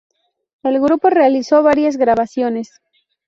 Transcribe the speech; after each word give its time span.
El 0.63 0.81
grupo 0.81 1.11
realizó 1.11 1.61
varias 1.61 1.95
grabaciones. 1.95 2.71